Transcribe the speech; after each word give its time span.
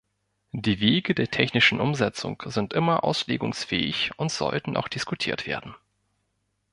Die 0.55 0.79
Wege 0.79 1.13
der 1.13 1.27
technischen 1.29 1.79
Umsetzung 1.79 2.41
sind 2.47 2.73
immer 2.73 3.03
auslegungsfähig 3.03 4.09
und 4.17 4.31
sollten 4.31 4.75
auch 4.75 4.87
diskutiert 4.87 5.45
werden. 5.45 5.75